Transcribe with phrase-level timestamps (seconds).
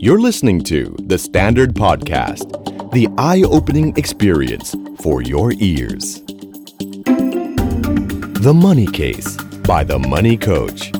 [0.00, 2.46] You're listening to The Standard Podcast,
[2.92, 6.22] the eye opening experience for your ears.
[8.46, 10.92] The Money Case by The Money Coach.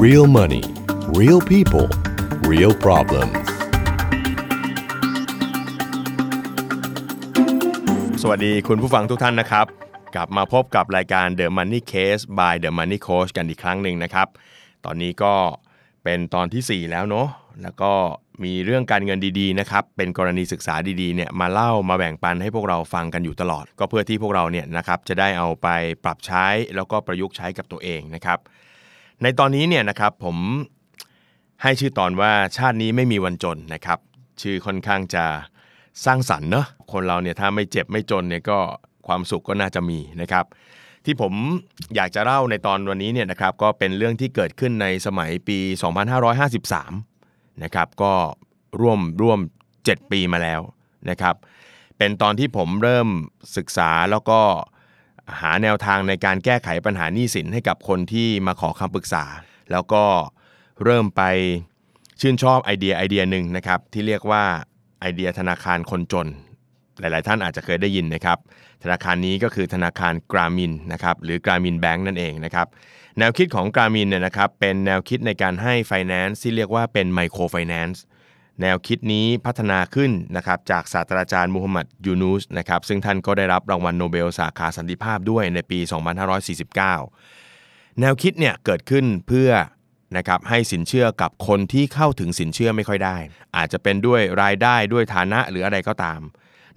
[0.00, 0.62] Real money,
[1.08, 1.88] real people,
[2.42, 3.36] real problems.
[8.22, 9.66] สวัสดีคุณผู้ฟังทุกท่านนะครับ
[10.15, 14.27] กลับมาพบกับรายการ The Money Case by The Money Coach กันอีกครั้งหนึ่งนะครับ
[14.85, 15.33] ตอนนี้ก็
[16.03, 17.27] เป็นตอนทีสี่ 4 แล้วเนาะ
[17.63, 17.91] แล้วก็
[18.43, 25.67] มีเรื่องการเงินดีๆนะครับ เป็นกรณีศึกษาดีๆเนี่ยมาเล่ามาแบ่งปันให้พวกเราฟังกันอยู่ตลอด ก็เพื่อที่พวกเราเนี่ยนะครับจะได้เอาไป
[26.03, 28.39] ปรับใช้แล้วก็ประยุกต์ใช้กับตัวเองนะครับ
[29.21, 30.37] ในตอนนี้เนี่ยนะครับผม
[31.63, 33.99] ให้ชื่อตอนว่าชาตินี้ไม่มีวันจนนะครับ
[34.41, 35.25] ชื่อค่อนข้างจะ
[36.05, 38.59] สร้างสรรค์เนอะคนเราเนี่ยถ้าไม่เจ็บไม่จนเนี่ยก็
[39.07, 40.45] ความสุขก็น่าจะมีนะครับ
[41.05, 41.33] ที่ผม
[41.95, 45.59] อยากจะเล่าในตอนวันนี้เนี่ยนะครับก็เป็นเรื่องที่เกิดขึ้นในสมัยปี
[46.81, 48.13] 2553 นะครับก็
[48.81, 49.39] ร่วมร่วม
[49.75, 50.61] 7 ปีมาแล้ว
[51.09, 51.35] นะครับ
[51.97, 53.07] เป็นตอนที่ผมเริ่ม
[53.57, 54.39] ศึกษาแล้วก็
[55.41, 59.23] หาแนวทางในการแก้ไขปัญหาหนี้สินให้กับคนที่มาขอคำปรึกษา
[59.71, 60.03] แล้วก็
[60.83, 61.21] เริ่มไป
[62.21, 64.43] ชื่นชอบไอเดียไอเดียหนึ่งนะครับที่เรียกว่า
[64.99, 66.27] ไอเดียธนาคารคนจน
[66.99, 68.37] หลาย ๆ ท่านอาจจะเคยได้ยินนะครับ
[68.83, 72.67] ธนาคารนี้ก็คือธนาคารกรามินนะครับหรือ Grameen Bank นั่นเองนะครับ
[73.19, 78.01] แนวคิดของกรามินเนี่ยนะครับเป็นแนวคิดในการให้ไฟแนนซ์ที่เรียกว่าเป็น microfinance
[78.61, 85.79] แนวคิดนี้พัฒนาขึ้นนะครับจากศาสตราจารย์มูฮัมหมัดยูนูสนะครับซึ่งท่านก็ได้รับรางวัลโนเบลสาขาสันติภาพด้วยในปี
[86.69, 89.49] 2549 แนวคิดเนี่ยเกิดขึ้นเพื่อ
[90.17, 93.17] นะครับให้สินเชื่อกับคนที่เข้าถึงสินเชื่อไม่ค่อยได้
[93.55, 96.21] อาจจะเป็นด้วยรายได้ด้วยฐานะหรืออะไรก็ตาม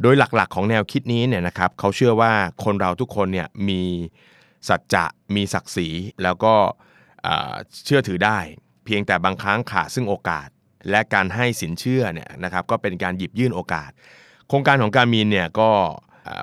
[0.02, 2.32] โดยหลักๆ ของแนวคิดนี้เนี่ยนะครับเขาเชื่อว่า
[2.64, 3.82] คนเราทุกคนเนี่ยมี
[4.68, 5.04] สัจจะ
[5.34, 5.88] มีศักดิ์ศรี
[6.22, 6.54] แล้วก็
[7.84, 8.38] เชื่อถือได้
[8.84, 10.48] เพียงแต่บางครั้งขาดซึ่งโอกาส
[10.91, 13.91] และการให้สินเชื่อเนี่ยนะครับก็เป็นการหยิบยื่นโอกาส
[14.48, 15.70] โครงการของการมีนเนี่ยก็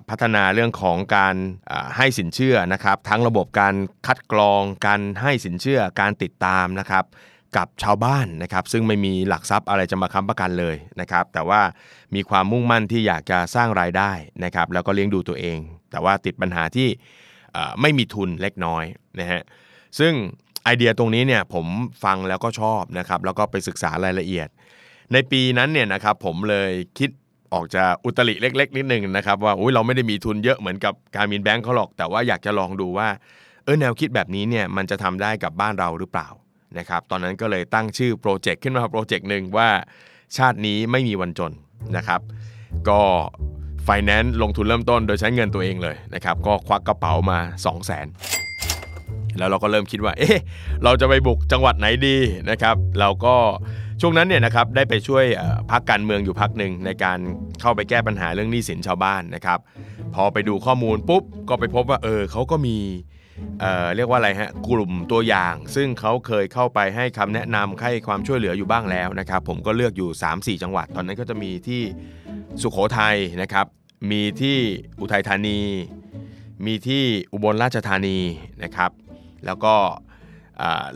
[0.09, 1.35] พัฒนาเรื่องของการ
[1.97, 3.75] ให้สินเชื่อนะครับ ทั้งระบบการ
[4.07, 7.05] คัดกรอง การให้สินเชื่อการติดตามนะครับ
[7.57, 11.61] กับชาวบ้านนะครับ ซึ่งไม่มีหลักทรัพย์อะไรจะมาค้ำประกันเลยนะครับ แต่ว่า
[12.15, 14.11] มีความมุ่งมั่นที่อยากจะสร้างรายได้
[14.43, 15.59] นะครับ แล้วก็เลี้ยงดูตัวเอง
[15.91, 16.87] แต่ว่าติดปัญหาที่
[17.81, 18.83] ไม่มีทุนเล็กน้อย
[19.19, 19.41] นะฮะ
[19.99, 20.13] ซึ่ง
[20.63, 21.65] ไอเดียตรงนี้เนี่ยผม
[22.03, 24.47] ฟังแล้วก็ชอบนะครับ แล้วก็ไปศึกษารายละเอียด
[25.13, 27.09] ในปีนั้นเนี่ยนะครับผมเลยคิด
[27.53, 33.07] ออกจะอุตริเล็ก ๆ นิดนึงนะครับว่าอุ๊ยเราไม่ได้มีทุนเยอะเหมือนกับการมินแบงค์เขาหรอก แต่ว่าอยากจะลองดูว่า
[33.63, 36.27] เออแนวคิดแบบนี้เนี่ยมันจะทำได้กับบ้านเราหรือเปล่า
[36.77, 39.69] นะครับตอนนั้นก็เลยตั้งชื่อโปรเจกต์ขึ้นมาโปรเจกต์หนึ่งว่า
[40.37, 41.51] ชาตินี้ไม่มีวันจน
[41.97, 42.21] นะครับ
[42.89, 43.01] ก็
[43.83, 48.07] ไฟแนนซ์ลงทุนเริ่มต้นโดยใช้เงินตัวเองเลยนะครับก็ควักกระเป๋ามา 2 0 0 0 0น
[49.37, 50.39] แล้วเราก็เริ่มคิดว่า เอ๊ะ
[50.83, 52.17] เราจะไปบุกจังหวัดไหนดี
[52.49, 53.35] นะครับ เราก็
[54.01, 55.25] ช่วงนั้นเนี่ยนะครับได้ไปช่วย
[55.71, 57.19] พักการเมืองอยู่พักหนึ่งในการ
[57.61, 59.59] เข้าไปแก้ปัญหาเรื่องหนี้สินชาวบ้านนะครับ
[60.15, 62.77] พอไปดูข้อมูลปุ๊บก็ไปพบว่าเออเขาก็มี
[63.59, 71.81] เเรียกว่าอะไรฮะกลุ่มตัวอย่าง ซึ่งเขาเคยเข้าไปให้คำแนะนำให้ความช่วยเหลืออยู่บ้างแล้วนะครับ ผมก็เลือกอยู่ 3-4 จังหวัด ตอนนั้นก็จะมีที่
[72.61, 73.65] สุขโขทัยนะครับ
[74.11, 74.57] มีที่
[74.99, 75.59] อุทัยธานี
[76.65, 77.03] มีที่
[77.33, 78.19] อุบลราชธานี
[78.63, 78.91] นะครับ
[79.45, 79.75] แล้วก็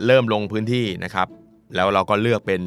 [0.06, 1.28] เริ่มลงพื้นที่นะครับ
[1.74, 2.62] แล้วเราก็เลือกเป็น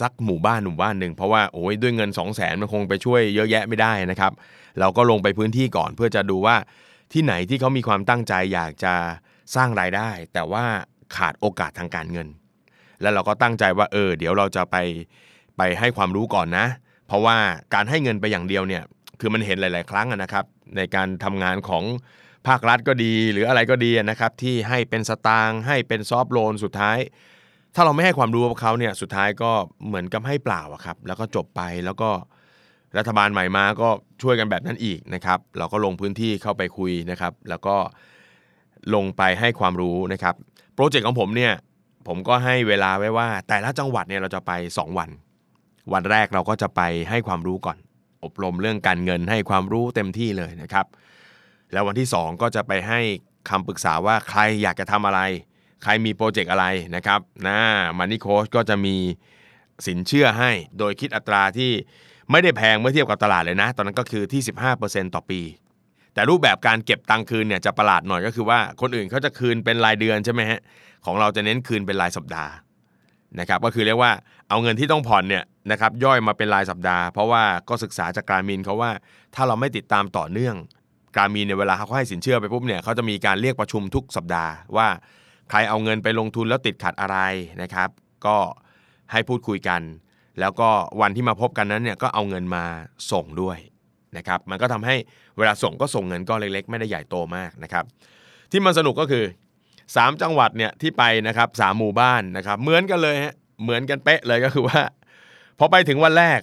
[0.00, 4.32] สักหมู่บ้านหมู่บ้านหนึ่งเพราะว่าโอ้ยด้วยเงิน 2 0 0แสนมันคงไปช่วยเยอะแยะไม่ได้นะครับ
[4.80, 6.56] เราก็ลงไปพื้นที่ก่อนเพื่อจะดูว่า
[7.12, 8.94] ที่ไหนที่เขามีความตั้งใจอยากจะ
[9.54, 10.64] สร้างรายได้ แต่ว่า
[11.16, 12.28] ขาดโอกาสทางการเงิน
[13.00, 14.76] แล้วเราก็ตั้งใจว่าเออเดี๋ยวเราจะไป
[15.56, 16.66] ไปให้ความรู้ก่อนนะ
[17.06, 17.36] เพราะว่า
[17.74, 18.82] การให้เงินไปอย่างเดียวเนี่ย
[19.20, 20.44] คือมันเห็นหลาย ๆ ครั้งนะครับ
[20.76, 21.84] ในการทำงานของ
[22.46, 26.98] ภาครัฐก็ดีหรืออะไรก็ดีนะครับที่ให้เป็นสตางค์ให้เป็นซอฟโลนสุดท้าย
[27.74, 29.50] ถ้าเราไม่ให้ความรู้กับเขาเนี่ยสุดท้ายก็
[29.86, 32.10] เหมือนกับให้เปล่าอะครับ แล้วก็จบไปแล้วก็
[32.98, 33.88] รัฐบาลใหม่มาก็
[34.22, 37.76] ช่วยกันแบบนั้นอีกนะครับ เราก็ลงพื้นที่เข้าไปคุยนะครับ แล้วก็
[38.94, 40.34] ลงไปให้ความรู้นะครับ
[40.74, 41.52] โปรเจกต์ของผมเนี่ย
[42.06, 45.10] ผมก็ให้เวลาไว้ว่า แต่ละจังหวัดเนี่ยเราจะไป 2 วัน
[45.92, 47.76] วันแรกเราก็จะไปให้ความรู้ก่อน
[48.24, 50.86] อบรมเรื่องการเงินให้ความรู้เต็มที่เลยนะครับ
[51.72, 53.00] แล้ววันที่ 2 ก็จะไปให้
[53.50, 55.20] คำปรึกษาว่าใครอยากจะทำอะไร
[55.82, 56.66] ใครมีโปรเจกต์อะไร
[56.96, 57.58] นะครับนะ
[57.98, 58.96] มันนี่โค้ชก็จะมี
[59.86, 61.72] สินเชื่อให้โดยคิดอัตราที่
[62.30, 64.42] ไม่ได้แพงเมื่อเทียบกับตลาดเลยนะ ตอนนั้นก็คือที่
[64.78, 65.40] 15%ต่อปี
[66.14, 70.60] แต่รูปแบบการเก็บตังค์คืนเนี่ยจะประหลาดหน่อยก็คือว่าคนอื่นเขาจะคืนเป็นรายเดือนใช่ไหมฮะ
[71.04, 72.52] ของเราจะเน้นคืนเป็นรายสัปดาห์
[73.40, 74.12] นะครับก็คือเรียกว่า
[74.48, 78.90] เอาเงินที่ต้องผ่อนเนี่ยนะครับย่อยมาเป็นรายสัปดาห์เพราะว่าก็ศึกษาจากการมินเขาว่า
[79.34, 80.56] ถ้าเราไม่ติดตามต่อเนื่อง
[81.18, 84.88] การมีในยเวลาเขาให้สินเชื่อไปปุ๊บเนี่ยเขาจะมีการเรียกประชุมทุกสัปดาห์ว่า
[85.50, 87.18] ใครเอาเงินไปลงทุนแล้วติดขัดอะไร
[87.62, 87.88] นะครับ
[88.26, 88.36] ก็
[89.12, 89.80] ให้พูดคุยกัน
[90.40, 90.68] แล้วก็
[91.00, 92.64] วันที่มาพบกันนั้นเนี่ยก็เอาเงินมา
[93.12, 93.58] ส่งด้วย
[94.16, 94.96] นะครับมันก็ทำให้
[95.38, 97.84] เวลาส่งก็ส่งเงินก้อนเล็กๆ ไม่ได้ใหญ่โตมากนะครับ
[98.50, 99.24] ที่มันสนุกก็คือ
[99.70, 104.80] 3 จังหวัดเนี่ยที่ไปนะครับสามหมู่บ้านนะครับเหมือนกันเลยฮะเหมือนกันเป๊ะเลยก็คือว่า
[105.58, 106.40] พอไปถึงวันแรก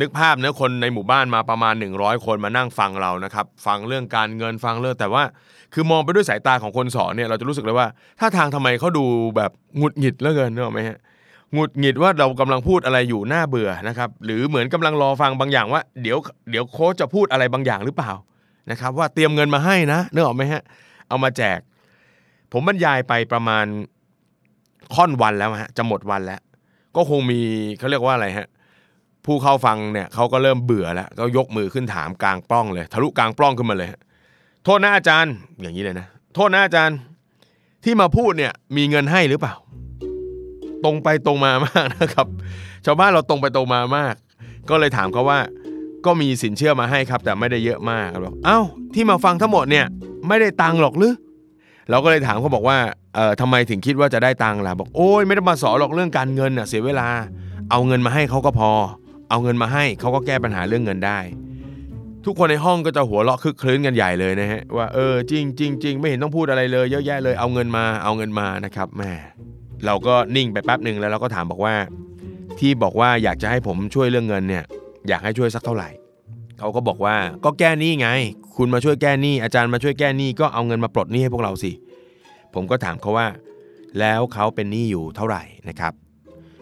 [0.00, 5.22] นึกภาพเนื้อคนในหมู่บ้านมาประมาณ 100 คนมานั่งฟังเรานะครับฟังเรื่องการเงินฟังเรื่องแต่ว่า
[5.74, 7.86] คือมองไปด้วยสายตาของคนสอนเนี่ยเราจะรู้สึกเลยว่า
[8.20, 9.04] ถ้าทางทำไมเขาดู
[9.36, 10.98] แบบหงุดหงิดเหลือเกินเนอะไหมฮะ
[11.54, 16.18] หงุดหงิดว่าเรากำลังพูดอะไรอยู่น่าเบื่อนะครับหรือเหมือนกำลังรอฟังบางอย่างว่า เดี๋ยว
[16.50, 18.12] เดี๋ยวโค้ชจะพูดอะไรบางอย่างหรือเปล่า
[18.70, 20.62] นะครับ ว่าเตรียมเงินมาให้นะเนกออกไหมฮะ
[21.08, 21.58] เอามาแจก
[22.52, 23.66] ผมบรรยายไปประมาณ
[24.94, 26.40] ค่อนวันแล้วฮะจะหมดวันแล้ว
[26.96, 27.40] ก็คงมี
[27.78, 28.46] เขาเรียกว่าอะไรฮะ
[29.26, 34.00] ผู้เข้าฟังเนี่ยเขาก็เริ่มเบื่อแล้ว ก็ยกมือขึ้นถามกลางปล้องเลย ทะลุกลางปล้องขึ้นมาเลยฮะ
[34.64, 36.98] โทษนะอาจารย์อย่างนี้เลยนะ โทษนะอาจารย์
[37.84, 39.54] ที่มาพูดเนี่ยมีเงินให้หรือเปล่า
[40.84, 42.26] ตรงไปตรงมามากนะครับ
[42.86, 44.14] ชาวบ้านเราตรงไปตรงมามาก
[44.70, 45.38] ก็เลยถามเขาว่า
[46.06, 48.58] ก็มีสินเชื่อมาให้ครับ แต่ไม่ได้เยอะมากบอกเอ้า
[48.94, 49.86] ที่มาฟังทั้งหมดเนี่ย
[50.28, 51.14] ไม่ได้ตังหรอกหรือ
[51.90, 52.78] เราก็เลยถามเขาบอกว่า
[53.14, 57.08] เอ่อทำไมถึงคิดว่าจะได้ตังล่ะบอกโอ้ยไม่ต้องมาสอนหรอกเรื่องการเงินน่ะเสียเวลา
[57.70, 58.70] เอาเงินมาให้เขาก็พอ
[59.30, 61.18] เอาเงินมาให้เขาก็แก้ปัญหาเรื่องเงินได้
[62.24, 69.12] ทุกคนในห้องก็จะหัวเราะคึกคลื้นกันใหญ่เลยนะฮะว่าเออจริงจริงจริงไม่เห็นต้องพูดอะไรเลย เยอะแยะเลยเอาเงินมาเอาเงินมานะครับแม่
[69.86, 71.74] เราก็นิ่งไปแป๊บหนึ่งแล้วเราก็ถามบอกว่า
[72.58, 74.64] ที่บอกว่าอยากจะให้ผมช่วยเรื่องเงินเนี่ย
[75.08, 75.88] อยากให้ช่วยสักเท่าไหร่
[76.58, 78.08] เขาก็บอกว่าก็แก้หนี้ไง
[78.56, 81.72] คุณมาช่วยแก้หนี้อาจารย์มาช่วยแก้หนี้ก็เอาเงินมาปลดหนี้ให้พวกเราสิ
[82.54, 83.26] ผมก็ถามเขาว่า
[84.00, 85.92] แล้วเขาเป็นหนี้อยู่เท่าไหร่นะครับ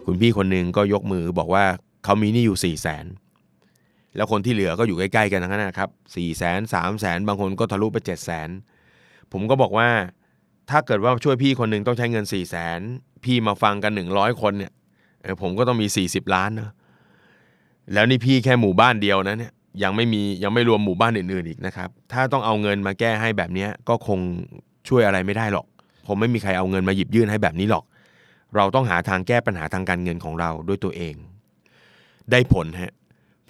[0.07, 1.65] คุณพี่คนหนึ่งก็ยกมือบอกว่า
[2.05, 3.05] เขามีหนี้อยู่4ี่แสน
[4.17, 8.49] แล้วคนที่เหลือก็อยู่ใกล้ๆกันทั้งนั้นนะครับสี่แสนสามแสนบางคนก็ทะลุไปเจ็ดแสน
[9.33, 9.89] ผมก็บอกว่า
[10.71, 12.81] ถ้าเกิดว่าช่วยพี่คนหนึ่งต้องใช้เงิน4ี่แสน
[13.25, 14.73] พี่มาฟังกัน 100 คนเนี่ย
[15.43, 16.71] ผมก็ต้องมี 40 ล้านนะ
[17.93, 19.53] แล้วนี่พี่แค่หมู่บ้านเดียวนะเนี่ย
[19.83, 24.19] ยังไม่มียังไม่รวมหมู่บ้านอื่นๆอีกนะครับ ถ้าต้องเอาเงินมาแก้ให้แบบนี้ก็คง
[24.89, 25.67] ช่วยอะไรไม่ได้หรอก
[26.07, 27.85] ผมไม่มีใครเอาเงินมาหยิบยื่นให้แบบนี้หรอก
[28.57, 31.15] เราต้องหาทางแก้ปัญหาทางการเงินของเราด้วยตัวเอง
[32.31, 32.95] ได้ผลฮะ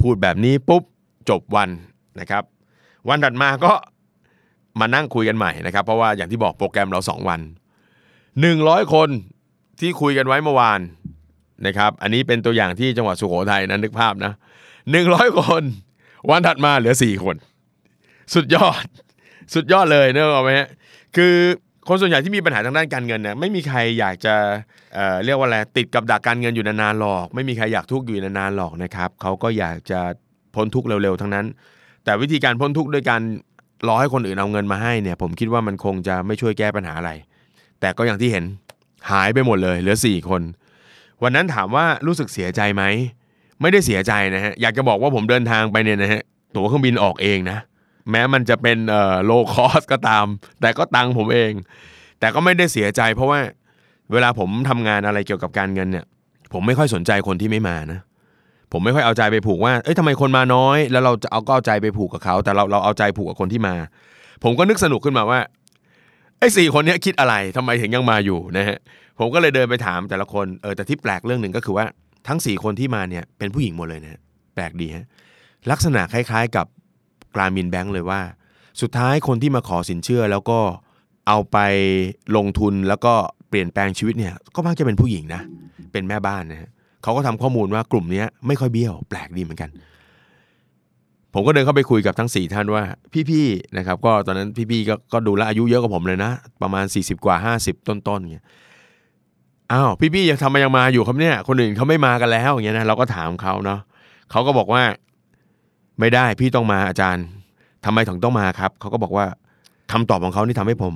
[0.00, 0.82] พูดแบบนี้ปุ๊บ
[1.30, 1.70] จบวัน
[2.20, 2.42] นะครับ
[3.08, 3.72] วันถัดมาก็
[4.80, 7.40] มานั่งคุยกันใหม่นะครับ เพราะว่าอย่างที่บอกโปรแกรมเรา 2 วัน
[8.16, 9.08] 100 คน
[9.80, 10.80] ที่คุยกันไว้เมื่อวาน
[11.66, 14.32] นะครับ อันนี้เป็นตัวอย่างที่จังหวัดสุโขทัยนะนึกภาพนะ
[14.86, 15.62] 100 คน
[16.30, 17.36] วันถัดมาเหลือ 4 คน
[18.34, 18.84] สุดยอด
[19.54, 20.68] สุดยอดเลยเนกอะไหมฮะ
[21.16, 21.34] คือ
[21.88, 24.34] คนส่วนใหญ่ที่มีปัญหาทางด้านการเงินเนี่ยไม่มีใครอยากจะ
[24.94, 30.00] เอ่อเรียกว่าอะไรติดกับดักการเงินอยู่นานๆหรอก ไม่มีใครอยากทุกข์อยู่นานๆหรอกนะครับเขาก็อยากจะ
[30.54, 31.46] พ้นทุกข์เร็วๆทั้งนั้น
[32.04, 33.22] แต่วิธีการพ้นทุกข์ด้วยการ
[33.86, 37.12] รอให้คนอื่นเอาเงินมาให้เนี่ยผมคิดว่ามันคงจะไม่ช่วยแก้ปัญหาอะไร
[37.80, 38.44] แต่ก็อย่างที่เห็น
[39.10, 40.42] หายไปหมดเลยเหลือสี่คน
[41.22, 42.84] วันนั้นถามว่ารู้สึกเสียใจไหม
[43.60, 46.22] ไม่ได้เสียใจนะฮะอยากจะบอกว่าผมเดินทางไปเนี่ยนะฮะ
[46.56, 47.58] ตั๋วเครื่องบินออกเองนะ
[48.10, 50.26] แม้มันจะเป็นเอ่อโลคอสก็ตาม
[50.60, 51.52] แต่ก็ตังค์ผมเอง
[52.20, 53.40] แต่ก็ไม่ได้เสียใจ เพราะว่า
[54.12, 56.04] เวลาผมทำงานอะไรเกี่ยวกับการเงินเนี่ย
[56.52, 58.00] ผมไม่ค่อยสนใจคนที่ไม่มานะ
[58.72, 63.74] ผมไม่ค่อยเอาใจไปผูกว่า เอ้ยทำไมคนมาน้อย แล้วเราจะเอาก็เอาใจไปผูกกับเขา แต่เราเราเอาใจผูกกับคนที่มา
[64.44, 65.40] ผมก็นึกสนุกขึ้นมาว่า
[66.38, 68.78] ไอ้สี่คนนี้คิดอะไรทำไมถึงยังมาอยู่นะฮะ
[69.18, 71.86] ผมก็เลยเดินไปถามแต่ละคน เออ แต่ที่แปลกเรื่องหนึ่งก็คือว่า
[72.28, 74.20] ทั้งสี่คนที่มาเนี่ยเป็นผู้หญิงหมดเลยนะฮะ
[74.54, 75.06] แปลกดีฮะ
[75.70, 76.66] ลักษณะคล้ายๆกับ
[77.34, 78.20] กรามินแบงค์เลยว่า
[78.80, 80.58] สุดท้ายคนที่มาขอสินเชื่อแล้วก็
[81.28, 81.58] เอาไป
[82.36, 83.14] ลงทุนแล้วก็
[83.48, 85.42] เปลี่ยนแปลงชีวิตเนี่ย ก็มักจะเป็นผู้หญิงนะ
[85.92, 86.70] เป็นแม่บ้านนะฮะ
[87.06, 89.70] เขาก็ทำข้อมูลว่ากลุ่มนี้ไม่ค่อยเบี้ยว แปลกดีเหมือนกัน
[91.34, 92.82] ผมก็เดินเข้าไปคุยกับทั้ง 4 ท่านว่า
[93.30, 96.30] พี่ๆนะครับ ก็ตอนนั้นพี่ๆก็ก็ดูแลอายุเยอะกว่าผมเลยนะ
[96.62, 98.44] ประมาณ 40 กว่า 50 ต้นๆเงี้ย
[99.72, 103.80] อ้าวพี่ๆยังทำไมยังมาอยู่ครับเนี่ย คนอื่นเขาไม่มากันแล้วอย่างเงี้ยนะเราก็ถามเขาเนาะ
[104.30, 104.82] เขาก็บอกว่า
[106.00, 107.24] ไม่ได้พี่ต้องมาอาจารย์
[107.84, 109.26] ทำไมถึงต้องมาครับเขาก็บอกว่า
[109.92, 110.94] คำตอบของเขานี่ทำให้ผม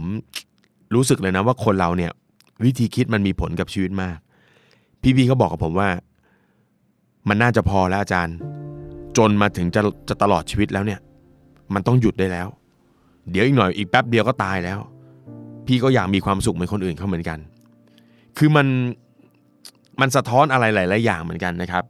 [0.95, 2.13] รู้สึกเลยนะว่าคนเราเนี่ย
[2.65, 4.19] วิธีคิดมันมีผลกับชีวิตมาก
[5.03, 5.89] พี่พี่เขาบอกกับผมว่า
[7.29, 8.37] มันน่าจะพอแล้วอาจารย์
[9.17, 11.01] จนมาถึงจะจะตลอดชีวิตแล้วเนี่ย
[11.75, 12.49] มันต้องหยุดได้แล้ว
[13.31, 14.79] เดี๋ยวอีกหน่อยอีกแป๊บเดียวก็ตายแล้ว
[15.67, 17.39] พี่ก็อยากมีความสุขเหมือนคนอื่นเขาเหมือนกัน
[18.39, 18.67] คือมัน
[20.01, 21.85] มันสะท้อนอะไรหลาย ๆ อย่างเหมือนกันนะครับ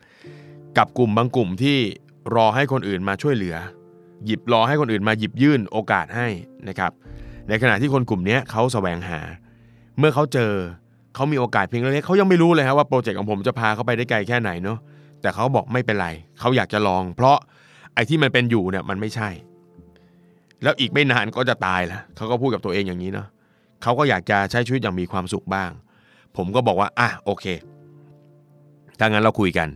[0.79, 1.77] กับกลุ่มบางกลุ่มที่
[2.35, 3.57] รอให้คนอื่นมาช่วยเหลือ
[4.27, 6.27] หยิบรอให้คนอื่นมาหยิบยื่นโอกาสให้
[6.69, 6.93] นะครับ
[7.49, 9.21] ในขณะที่คนกลุ่มนี้เขาแสวงหา
[9.99, 10.53] เมื่อเขาเจอ
[11.15, 14.79] เขามีโอกาสเพียงเล็กเขายังไม่รู้เลยครับว่าโปรเจกต์ของผมจะพาเขาไปได้ไกลแค่ไหนเนาะ
[15.21, 16.09] แต่เขาบอกไม่เป็นไร
[16.41, 17.37] เขาอยากจะลอง เพราะ
[17.95, 19.29] ไอ้ที่มันเป็นอยู่เนี่ยมันไม่ใช่
[20.63, 23.27] แล้วอีกไม่นานก็จะตายละเขาก็พูดกับตัวเองอย่างนี้เนาะ
[23.83, 25.71] เขาก็อยากจะใช้ชีวิตอย่างมีความสุขบ้าง
[26.37, 27.45] ผมก็บอกว่าอะโอเค
[28.99, 29.69] ถ้างั้นเราคุยกัน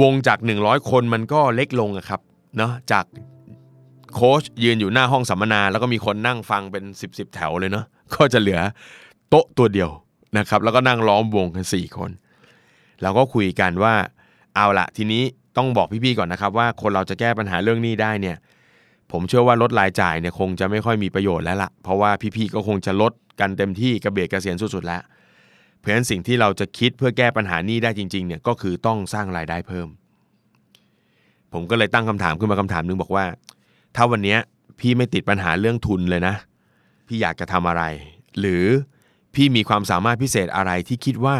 [0.00, 2.20] วงจาก 100 คนมันก็เล็กลงอะครับ
[2.58, 3.04] เนาะจาก
[4.14, 8.60] โค้ชยืนอยู่หน้าห้องสัมมนา แล้วก็มีคนนั่งฟังเป็น 10บสแถวเลยเนาะก็จะเหลือ
[9.30, 9.90] โต๊ะตัวเดียว
[10.38, 12.10] นะครับแล้วก็นั่งล้อมวงกัน4คน
[13.02, 13.94] เราก็คุยกันว่า
[14.54, 15.22] เอาละทีนี้
[15.56, 18.36] ต้องบอกพี่ๆก่อนนะครับ ว่าคนเราจะแก้ปัญหาเรื่องนี้ได้เนี่ย
[19.12, 25.02] ผมเชื่อว่าลดรายจ่ายเนี่ยคงจะไม่ค่อยมีประโยชน์แล้วละเพราะว่าพี่ๆก็คงจะลดกันเต็มที่กระเบียดกระเสียนสุดๆแล้ว
[25.78, 29.88] เพราะฉะนั้นสิ่งที่เราจะคิดเพื่อแก้ปัญหานี้ได้จริงๆเนี่ยก็คือต้องสร้างรายได้เพิ่ม
[31.52, 33.24] ผมก็เลยตั้งคำถามขึ้นมาคำถามหนึงบอกว่า
[33.96, 34.38] ถ้าวันเนี้ย
[34.80, 36.34] พี่ไม่ติดปัญหาเรื่องทุนเลยนะ
[37.06, 37.82] พี่อยากจะทำอะไร
[38.40, 38.64] หรือ
[39.34, 41.36] พี่มีความสามารถพิเศษอะไรที่คิดว่า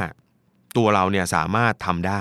[0.76, 2.20] ตัวเราเนี่ยสามารถทำได้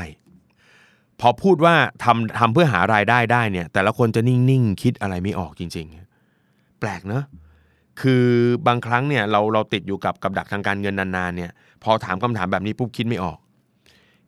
[1.19, 7.23] พอพูดว่าทำทำเพื่อหารายได้ได้เนี่ย แต่ละคนจะนิ่งๆคิดอะไรไม่ออกจริง ๆ แปลกเนอะ
[8.01, 8.25] คือ
[8.67, 11.51] บางครั้งเนี่ยเราเราติดอยู่กับกับดักทางการเงินนานๆเนี่ย
[11.83, 13.37] พอถามคำถามแบบนี้ปุ๊บคิดไม่ออก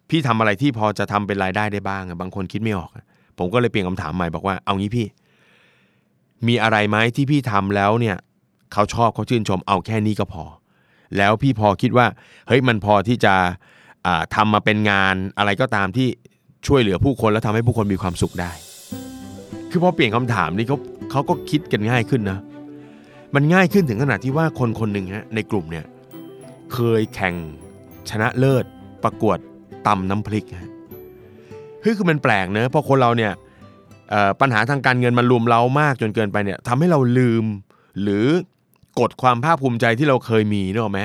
[0.10, 2.90] พี่ทำอะไรที่พอจะทำเป็นรายได้ได้บ้างอะบางคนคิดไม่ออก
[3.38, 5.08] ผมก็เลยเปลี่ยนคำถามใหม่บอกว่าเอางี้พี่
[6.48, 8.18] มีอะไรไหมที่พี่ทำแล้วเนี่ย
[8.74, 10.44] เขาชอบเขาชื่นชมเอาแค่นี้ก็พอ
[11.18, 12.08] แล้วพี่พอคิดว่า
[12.48, 13.34] เฮ้ยมันพอที่จะ
[14.06, 16.08] อ่าทำมาเป็นงานอะไรก็ตามที่
[16.68, 18.52] ช่วยเหลือผู้คนแล้วทำให้ผู้คนมีความสุขได้
[19.72, 20.78] คือพอเปลี่ยนคำถามนี้เขา
[21.12, 22.40] เขาก็คิดกันง่ายขึ้นนะ
[23.36, 25.86] มันง่ายขึ้นถึงขนาดที่ว่าคนคนหนึ่งฮะในกลุ่มเนี่ย
[26.74, 27.36] เคยแข่ง
[28.10, 28.66] ชนะเลิศ
[29.04, 29.38] ประกวด
[29.88, 30.72] ตำน้ำพริกฮะ
[31.82, 33.32] เฮ้ยคือมันแปลกเนอะเพราะคนเราเนี่ย
[34.42, 37.46] ปัญหาทางการเงินมันรุมเรามากจนเกินไปเนี่ยทำให้เราลืม
[38.02, 38.26] หรือ
[39.00, 41.02] กดความภาคภูมิใจที่เราเคยมีเนออกไหม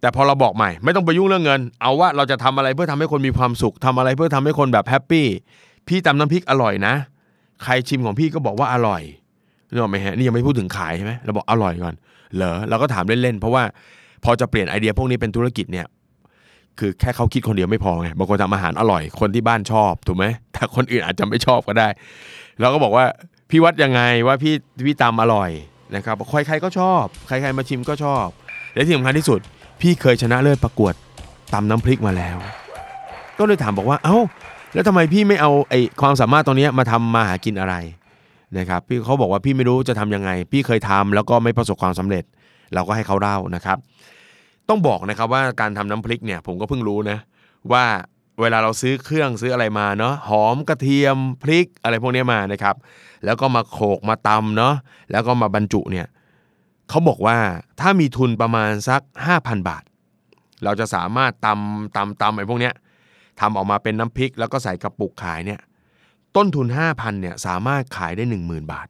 [0.00, 5.26] แต่พอเราบอกใหม่ไม่ต้องไปยุ่งเรื่องเงิน เอาว่าเราจะทำอะไรเพื่อทำให้คนมีความสุขทำอะไรเพื่อทำให้คนแบบแฮปปี้
[5.88, 6.94] พี่ตำน้ำพริกอร่อยนะ
[7.62, 9.02] ใครชิมของพี่ก็บอกว่าอร่อย
[9.70, 11.94] นึกออกไหมฮะนี่ยังไม่พูดถึงขายใช่ไหมเราบอกอร่อยก่อน
[12.36, 13.62] เหรอเราก็ถามเล่นๆเพราะว่า
[14.24, 15.86] พอจะเปลี่ยนไอเดียพวกนี้เป็นธุรกิจเนี่ย
[16.78, 21.88] คือแค่เขาคิดคนเดียวไม่พอไงบางคนทำอาหารอร่อยคนที่บ้านชอบถูกไหมแต่คนอื่นอาจจะไม่ชอบก็ได้
[22.60, 23.04] เราก็บอกว่า
[23.50, 24.54] พี่วัดยังไงว่าพี่
[24.86, 25.50] พี่ตำอร่อย
[25.96, 28.26] นะครับใครใครๆก็ชอบ ใครๆมาชิมก็ชอบ
[28.74, 29.40] และที่สำคัญที่สุด
[29.80, 30.94] พี่เคยชนะเลิศประกวด
[31.52, 32.36] ตำน้ำพริกมาแล้ว
[33.38, 34.16] ก็เลยถามบอกว่า เอ้า
[34.74, 37.74] แล้วทำไมพี่ไม่เอาไอ้ความสามารถตรงนี้มาทำมาหากินอะไร
[38.58, 42.24] นะครับพี่เขาบอกว่าพี่ไม่รู้จะทำยังไง พี่เคยทำแล้วก็ไม่ประสบความสำเร็จ
[42.74, 43.78] เราก็ให้เขาเล่านะครับ
[44.68, 47.18] ต้องบอกนะครับว่าการทำน้ำพริกเนี่ยผมก็เพิ่งรู้นะ
[47.72, 47.84] ว่า
[48.40, 52.76] เวลาเราซื้อเครื่องซื้ออะไรมาเนาะหอมกระเทียมพริกอะไรพวกนี้มานะครับ
[53.24, 54.74] แล้วก็มาโขกมาตำเนาะ
[55.10, 56.06] แล้วก็มาบรรจุเนี่ย
[56.88, 57.36] เขาบอกว่า
[57.80, 59.00] ถ้ามีทุนประมาณสัก
[59.34, 59.82] 5,000 บาท
[60.64, 62.74] เราจะสามารถตำตำตำไอ้พวกเนี้ย
[63.40, 65.60] ทำออกมาเป็นน้ำพริก แล้วก็ใส่กระปุกขายเนี่ย
[66.36, 68.88] ต้นทุน 5,000เนี่ยสามารถขายได้ 10,000 บาท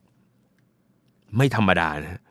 [1.37, 2.23] ไม่ธรรมดานะ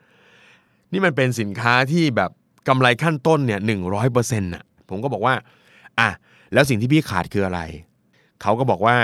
[0.92, 2.32] นี่มันเป็นสินค้าที่แบบ
[2.68, 5.36] กำไรขั้นต้นเนี่ยหนึ่งร้อยเปอร์เซ็นต์่ะผมก็บอกว่า
[6.00, 6.10] อะ
[6.54, 7.62] แล้วสิ่งที่พี่ขาดคืออะไร
[8.42, 8.96] เขาก็บอกว่า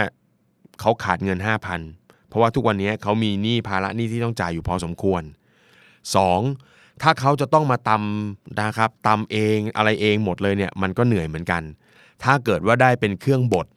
[0.80, 1.39] เขาขาดเงิน
[1.84, 5.24] 5,000 เพราะว่าทุกวันนี้เขามีหนี้ภาระหนี้ที่ต้องจ่ายอยู่พอสมควร
[6.12, 7.01] 2.
[7.01, 11.63] ถ้าเขาจะต้องมาตำนะครับตำเองอะไรเองหมดเลยเนี่ยมันก็เหนื่อยเหมือนกัน
[12.24, 13.68] ถ้าเกิดว่าได้เป็นเครื่องบด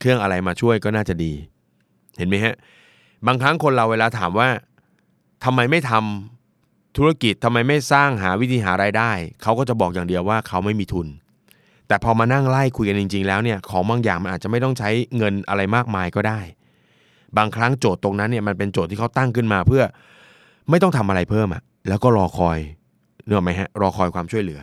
[0.00, 1.32] เครื่องอะไรมาช่วยก็น่าจะดี
[2.18, 2.54] เห็นไหมฮะ
[3.26, 4.48] บางครั้งคนเราเวลาถามว่า
[5.44, 9.10] ทำไมไม่ทำธุรกิจทำไมไม่สร้างหาวิธีหารายได้
[9.42, 11.06] เขาก็จะบอกอย่างเดียวว่าเขาไม่มีทุน
[11.90, 16.40] แต่พอมานั่งไล่คุยกันจริง ๆ แล้วเนี่ยของบางอย่างมันอาจจะไม่ต้องใช้เงินอะไรมากมายก็ได้
[17.36, 19.82] บางครั้งโจทย์ตรงนั้นเนี่ยมันเป็นโจทย์ที่เขาตั้งขึ้นมาเพื่อ
[20.70, 22.58] ไม่ต้องทำอะไรเพิ่มอะแล้วก็รอคอย
[23.24, 24.60] เนื้ออกไหมฮะรอคอยความช่วยเหลือ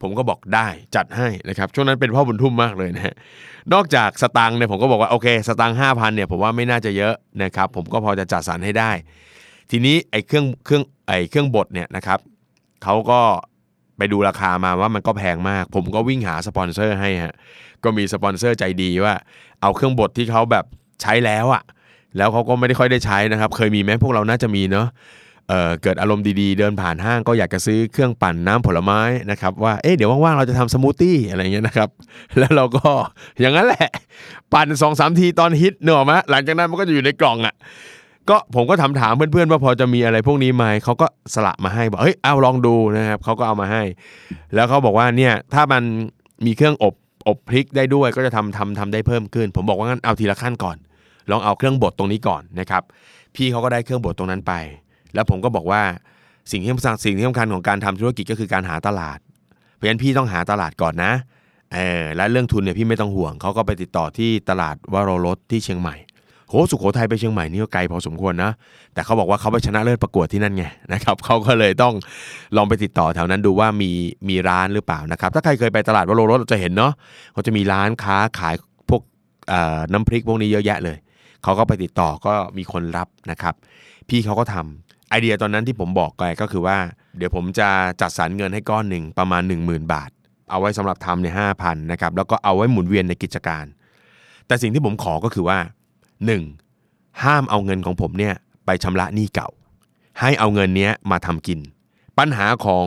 [0.00, 3.14] ผมก็บอกได้จัดให้นะครับช่วงนั้นเป็นพ่อบุญทุ่มมากเลยนะฮะ
[3.72, 8.90] นอกจากสตังค์เนี่ยผมก็บอกว่าโอเค สตังค์ห้าพันเนี่ยผมว่าไม่น่าจะเยอะนะครับผมก็พอจะจัดสรรให้ได้
[9.70, 12.18] ทีนี้ไอ้เครื่องเครื่องไอ้เครื่องบดเนี่ยนะครับ
[12.82, 13.20] เขาก็
[14.00, 17.34] ไปดูราคามาว่ามันก็แพงมาก ผมก็วิ่งหาสปอนเซอร์ให้ฮะ
[17.84, 19.14] ก็มีสปอนเซอร์ใจดีว่า
[19.62, 20.64] เอาเครื่องบดที่เขาแบบ
[21.02, 21.62] ใช้แล้วอะ
[22.16, 24.88] แล้วเขาก็ไม่ได้ค่อยได้ใช้นะครับ เคยมีไหมพวกเราน่าจะมีเนาะ
[25.48, 31.88] เออเกิดอารมณ์ดีๆ เดินผ่านห้างก็อยากจะซื้อเครื่องปั่นน้ำผลไม้นะครับว่าเอ๊ะเดี๋ยวว่างๆเราจะทำสมูทตี้อะไรเงี้ยนะครับ
[32.38, 32.90] แล้วเราก็
[33.40, 33.88] อย่างนั้นแหละ
[34.52, 37.54] ปั่นสองสามทีตอนฮิตเนอะมะหลังจากนั้นมันก็จะอยู่ในกล่องอะ
[38.28, 43.82] ก็ผมก็ถามถามเพื่อนๆว่าพอจะมีอะไรพวกนี้ไหมเขาก็สละมาให้บอกเฮ้ยเอาลองดูนะครับเขาก็เอามาให้
[44.54, 45.82] แล้วเขาบอกว่าเนี่ยถ้ามัน
[46.46, 46.94] มีเครื่องอบ
[47.28, 50.76] อบพริกได้ด้วยก็จะทำทำทำได้เพิ่มขึ้น ผมบอกว่างั้นเอาทีละขั้นก่อน
[51.30, 52.82] ลองเอาเครื่องบดตรงนี้ก่อนนะครับ
[53.34, 54.52] พี่เขาก็ได้เครื่องบดตรงนั้นไป
[55.14, 55.82] แล้วผมก็บอกว่า
[56.50, 59.18] สิ่งที่สำคัญสิ่งที่สำคัญของการทำธุรกิจก็คือการหาตลาด
[59.74, 61.12] เพราะฉะนั้นพี่ต้องหาตลาดก่อนนะ
[61.74, 65.96] เออและเรื่องทุนเนี่ยพี่ไม่ต้องห่วงเขาก็ไปติดต่อที่ตลาดวโรรสที่เชียงใหม่
[66.50, 68.50] โหสุโขทัยไปเชียงใหม่นี่ก็ไกลพอสมควรนะ
[68.94, 71.94] แต่เขาบอกว่าเขาไปชนะเลิศประกวดที่นั่นไงนะครับเขาก็เลยต้อง
[72.56, 73.90] ลองไปติดต่อแถวนั้นดูว่ามี
[74.28, 76.92] มีร้านหรือเปล่านะครับ ถ้าใครเคยไปตลาดวโรรสจะเห็นเนาะ
[77.32, 78.54] เขาจะมีร้านค้าขาย
[78.88, 79.02] พวก
[79.92, 80.96] น้ำพริกพวกนี้เยอะแยะเลย
[81.42, 83.54] เขาก็ไปติดต่อก็มีคนรับนะครับ
[84.08, 86.76] พี่เขาก็ทำไอเดียตอนนั้นที่ผมบอกไปก็คือว่า
[87.18, 87.68] เดี๋ยวผมจะ
[88.00, 90.10] จัดสรรเงินให้ก้อนหนึ่งประมาณ 10,000 บาท
[90.50, 93.64] เอาไว้สำหรับทำในห้าพันนะครับแล้วก็เอาไว้หมุนเวียนในกิจการ
[94.46, 95.58] แต่สิ่งที่ผมขอก็คือว่า
[96.20, 97.22] 1.
[97.24, 98.34] ห้ามเอาเงินของผมเนี่ย
[98.66, 99.48] ไปชำระหนี้เก่า
[100.20, 101.58] ให้เอาเงินเนี้ยมาทำกิน
[102.18, 102.86] ปัญหาของ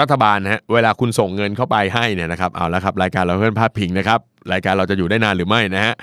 [0.00, 4.20] รัฐบาลนะฮะเวลาคุณส่งเงินเข้าไปให้เนี่ยนะครับเอาละครับรายการเราเพื่อนพาดพิงนะครับ
[4.52, 5.94] รายการเราจะอยู่ได้นานหรือไม่นะฮะ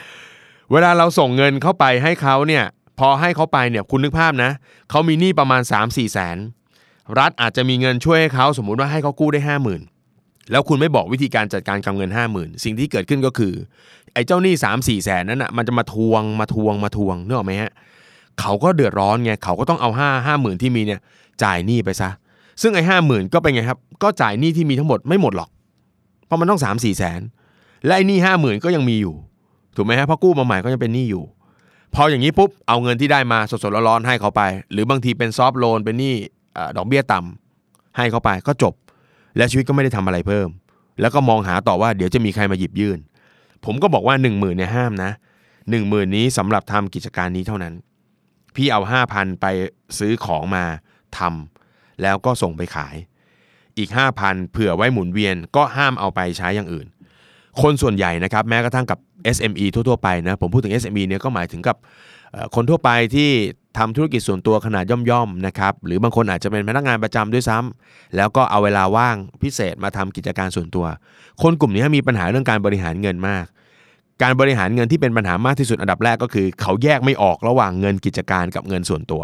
[0.71, 2.63] เวลาเราส่งเงินเข้าไปให้เขาเนี่ย
[2.99, 4.51] พอให้เขาไปเนี่ยคุณนึกภาพนะ
[4.89, 6.37] เขามีหนี้ประมาณ 3-4แสน
[7.19, 9.92] รัฐอาจจะมีเงินช่วยให้เขาสมมุติว่าให้เขากู้ได้ 5 0,000
[10.51, 13.53] แล้วคุณไม่บอกวิธีการจัดการกับเงิน 5 0,000 สิ่งที่เกิดขึ้นก็คือ
[14.13, 17.71] ไอ้เจ้าหนี้3 4แสนนั้นอะมันจะมาทวงมาทวงมาทวงเนออกไหมฮะ
[18.39, 20.99] เขาก็เดือดร้อนไงเขาก็ต้องเอา5 5 0,000ที่มีเนี่ย
[21.43, 22.09] จ่ายหนี้ไปซะ
[22.61, 25.49] ซึ่งไอ้ห้าหมื่นก็เป็นไงครับ ก็จ่ายหนี้ที่มีทั้งหมดไม่หมดหรอก
[26.25, 27.21] เพราะมันต้อง3 4แสน
[27.85, 29.15] และไอ้หนี้ห้าหมื่นก็ยังมีอยู่
[29.75, 31.23] ถูกไหมฮะเพราะกู้มาใหม่ก็ยังเป็นหนี้อยู่
[31.95, 36.13] พออย่างนี้ปุ๊บเอาเงินที่ได้มาสดๆร้อนๆให้เขาไป หรือบางทีเป็นซอฟต์โลนเป็นหนี้
[36.57, 38.73] อดอกเบี้ยต่ำให้เขาไปก็จบ
[39.37, 40.49] และชีวิตก็ไม่ได้ทำอะไรเพิ่ม
[41.01, 42.99] แล้วก็มองหาต่อว่าเดี๋ยวจะมีใครมาหยิบยื่น
[43.65, 45.11] ผมก็บอกว่า 1 0,000เนี่ยห้ามนะ
[45.61, 47.73] 1 0,000นี้สำหรับทำกิจการนี้เท่านั้น
[48.55, 49.45] พี่เอา 5,000 ไป
[49.99, 50.63] ซื้อของมา
[51.17, 52.95] ทำแล้วก็ส่งไปขาย
[53.77, 56.87] อีก 5,000 เผื่อไว้หมุนเวียนก็ห้ามเอาไปใช้อย่างอื่น
[57.61, 58.99] คนส่วนใหญ่นะครับแม้กระทั่งกับ
[59.35, 61.77] SME ทั่วๆไปนะผมพูดถึง SME เนี่ยก็หมายถึงกับ
[62.55, 63.31] คนทั่วไปที่
[63.77, 70.85] ทำธุรกิจส่วนตัวขนาดย่อมๆนะครับหรือบางคนอาจจะเป็นพนักงานประจำด้วยซ้ำแล้วก็เอาเวลาว่างพิเศษมาทำกิจการส่วนตัว
[71.41, 73.45] คนกลุ่มนี้มีปัญหาเรื่องการบริหารเงินมาก
[74.21, 79.23] การบริหารเงินที่เป็นปัญหามากที่สุดอันดับแรกก็คือ เขาแยกไม่ออกระหว่างเงินกิจการกับเงินส่วนตัว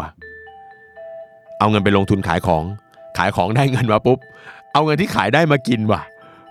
[1.58, 2.64] เอาเงินไปลงทุนขายของ
[3.18, 4.18] ขายของได้เงินมาปุ๊บ
[4.72, 6.02] เอาเงินที่ขายได้มากินว่ะ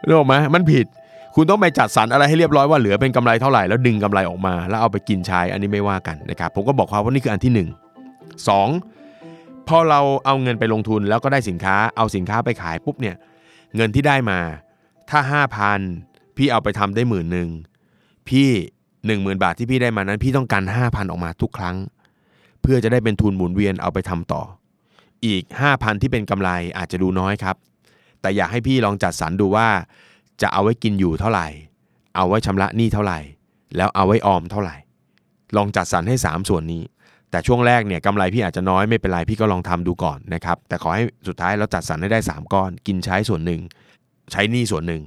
[0.07, 0.85] รู้ไหมมันผิด
[1.35, 7.57] คุณต้องไปจัดสรรอะไรให้เรียบร้อยว่าเหลือเป็นกำไรเท่าไหร่แล้วดึงกำไรออกมา แล้วเอาไปกินใช้อันนี้ไม่ว่ากันนะครับผมก็บอกเขาว่านี่คืออันที่ห
[8.39, 8.69] นึ่งสอง
[9.67, 13.15] พอเราเอาเงินไปลงทุนแล้วก็ได้สินค้าเอาสินค้าไปขายปุ๊บเนี่ย
[13.75, 14.39] เงินที่ได้มา
[15.09, 15.19] ถ้า
[15.79, 17.49] 5,000 พี่เอาไปทำได้หมื่นหนึ่ง
[18.29, 18.49] พี่
[18.97, 21.75] 10,000 บาทที่พี่ได้มานั้น พี่ต้องการ 5,000 ออกมาทุกครั้ง
[22.61, 24.41] เพื่อจะได้เป็นทุนหมุนเวียนเอาไปทำต่อ
[25.25, 27.55] อีก 5,000 ที่เป็นกำไรอาจจะดูน้อยครับ
[28.21, 29.67] แต่อยากให้พี่ลองจัดสรรดูว่า
[30.41, 31.47] จะเอาไว้กินอยู่เท่าไหร่
[32.15, 33.19] เอาไว้ชำระหนี้เท่าไหร่
[33.75, 34.75] แล้วเอาไว้ออมเท่าไหร่
[35.55, 36.83] ลองจัดสรรให้ 3 ส่วนนี้
[37.31, 43.61] แต่ช่วงแรกเนี่ยกำไรพี่อาจจะน้อยไม่เป็นไรพี่ก็ลองทำดูก่อนนะครับแต่ขอให้สุดท้ายเราจัดสรรให้ได้ 3 ก้อน กินใช้ส่วนหนึ่ง
[44.31, 45.01] ใช้หนี้ส่วนหนึ่ง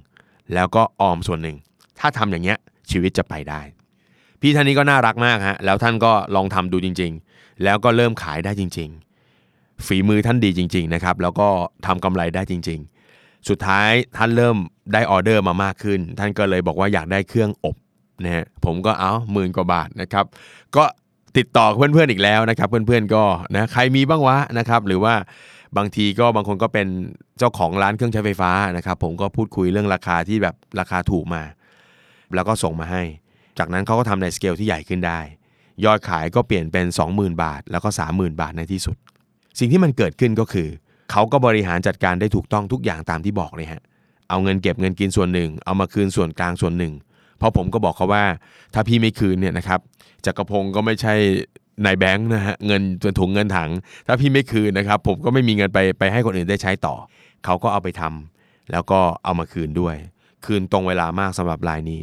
[0.54, 1.56] แล้วก็ออมส่วนหนึ่ง
[1.98, 2.58] ถ้าทำอย่างเงี้ย
[2.90, 3.60] ชีวิตจะไปได้
[4.40, 8.90] พี่ท่านนี้ก็น่ารักมากฮะแล้วท่านก็ลองทำดูจริง ๆ แล้วก็เริ่มขายได้จริง
[9.38, 11.48] ๆ ฝีมือท่านดีจริง ๆนะครับ แล้วก็
[11.86, 12.80] ทำกำไรได้จริง
[13.14, 14.56] ๆ สุดท้ายท่านเริ่ม
[14.92, 17.76] ได้ออเดอร์มามากขึ้น ท่านก็เลยบอกว่าอยากได้เครื่องอบ
[18.24, 20.24] นะฮะผมก็เอาหมื่นกว่าบาทนะครับ
[20.76, 20.84] ก็
[21.38, 25.14] ติดต่อเพื่อนๆอีกแล้วนะครับ เพื่อนๆก็นะใครมีบ้างวะนะครับ หรือว่า
[25.76, 26.86] บางทีก็บางคนก็เป็น
[27.38, 31.42] เจ้าของร้านเครื่องใช้ไฟฟ้านะครับ ผมก็พูดคุยเรื่องราคาที่แบบราคาถูกมา
[32.34, 33.02] แล้วก็ส่งมาให้
[33.58, 35.20] จากนั้นเขาก็ทำในสเกลที่ใหญ่ขึ้นได้
[35.84, 38.96] ยอดขายก็เปลี่ยนเป็น 20,000 บาท แล้วก็ 30,000 บาทในที่สุด
[39.58, 40.68] สิ่งที่มันเกิดขึ้นก็คือ
[41.10, 43.82] เขาก็บริหารจัดการได้ถูกต้องทุกอย่างตามที่บอกเลยฮะ
[44.28, 46.92] เอาเงินเก็บเงินกินส่วนหนึ่ง เอามาคืนส่วนกลางส่วนหนึ่ง
[47.42, 48.24] เพราะผมก็บอกเขาว่า
[48.74, 49.80] ถ้าพี่ไม่คืนเนี่ยนะครับ
[50.26, 51.14] จักรพงศ์ก็ไม่ใช่
[51.84, 53.70] นายแบงค์นะฮะเงินจนถุงเงินถัง
[54.06, 56.94] ถ้าพี่ไม่คืนนะครับ ผมก็ไม่มีเงินไปไปให้คนอื่นได้ใช้ต่อ
[57.44, 59.96] เขาก็เอาไปทำแล้วก็เอามาคืนด้วย
[60.44, 62.02] คืนตรงเวลามากสำหรับรายนี้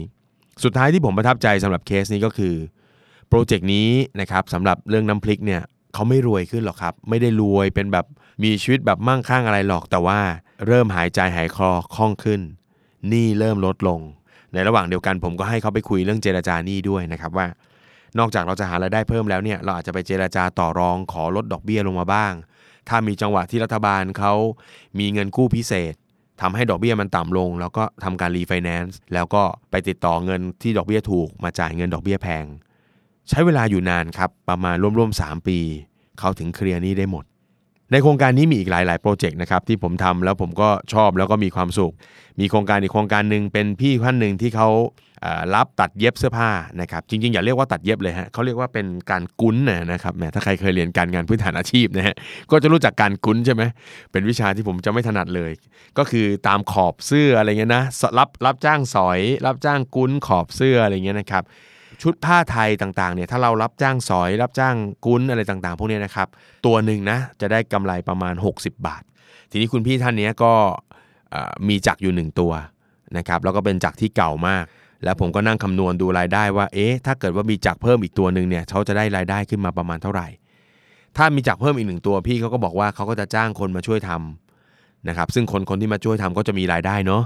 [0.63, 2.55] สุดท้ายที่ผมประทับใจสำหรับเคสนี้ก็คือ
[3.29, 3.89] โปรเจกต์นี้
[4.21, 5.61] นะครับสำหรับเรื่องน้ำพริกเนี่ย
[5.93, 8.05] เขาไม่รวยขึ้นหรอกครับ ไม่ได้รวยเป็นแบบ
[8.43, 10.19] มีชีวิตแบบมั่งคั่งอะไรหรอก แต่ว่า
[10.67, 12.41] เริ่มหายใจหายคอคล่องขึ้น
[13.09, 13.99] หนี้เริ่มลดลง
[14.53, 17.47] ในระหว่างเดียวกันผมก็ให้เขาไปคุยเรื่องเจรจาหนี้ด้วยนะครับว่า
[18.19, 22.33] นอกจากเราจะหารายได้เพิ่มแล้วเนี่ยเราอาจจะไปเจรจาต่อรองขอลดดอกเบี้ยลงมาบ้าง
[22.89, 24.33] ถ้ามีจังหวะที่รัฐบาลเขา
[24.99, 25.93] มีเงินกู้พิเศษ
[26.41, 32.45] ทำให้ดอกเบี้ยมันต่ำลง แล้วก็ทำการรีไฟแนนซ์แล้วก็ไปติดต่อเงินที่ดอกเบี้ยถูก มาจ่ายเงินดอกเบี้ยแพง
[33.29, 35.59] ใช้เวลาอยู่นานครับประมาณร่วมๆ3ปี
[36.19, 37.25] เขาถึงเคลียร์หนี้ได้หมด
[37.91, 41.93] ในโครงการนี้มีอีกหลาย ๆ โปรเจกต์นะครับที่ผมทำแล้วผมก็ชอบแล้วก็มีความสุข
[42.39, 44.69] มีโครงการอีกโครงการหนึ่งเป็นพี่ท่านหนึ่งที่เขา
[45.55, 46.49] รับตัดเย็บเสื้อผ้า
[46.81, 52.15] นะครับจริง ๆ อย่าเรียกว่าตัดเย็บเลยฮะเขาเรียกว่าเป็นการกุ้นนะนะครับแหมถ้าใครเคยเรียนการงานพื้นฐานอาชีพนะฮะ
[52.51, 53.63] ก็จะรู้จักการกุ้นใช่ไหม
[54.11, 55.51] เป็นวิชาที่ผมจะไม่ถนัดเลย
[55.97, 57.83] ก็คือตามขอบเสื้ออะไรเงี้ยนะ
[58.19, 61.43] รับรับจ้างสอย รับจ้างกุ้นขอบเสื้ออะไรเงี้ยนะครับ
[62.01, 66.27] ชุดผ้าไทยต่างๆเนี่ยถ้าเรารับจ้างสอยรับจ้างกุ้นอะไรต่างๆ พวกนี้นะครับ
[66.65, 69.03] ตัวหนึ่งนะจะได้กำไรประมาณ 60 บาท
[69.51, 70.53] ทีนี้คุณพี่ท่านนี้ก็
[71.67, 72.51] มีจักรอยู่ 1 ตัว
[73.17, 74.65] นะครับแล้วก็เป็นจักรที่เก่ามาก
[75.03, 80.27] แล้วผมก็นั่งคำนวณดูรายได้ว่าเอ๊ะถ้าเกิดว่ามีจักรเพิ่มอีกตัวหนึ่งเนี่ยเขาจะได้รายได้ขึ้นมาประมาณเท่าไหร่
[81.17, 87.23] ถ้ามีจักรเพิ่มอีกหนึ่งตัวพี่เขาก็บอกว่าเขาก็จะจ้างคนมาช่วยทำนะครับซึ่งคนคนที่มาช่วยทำก็จะมีรายได้เนาะ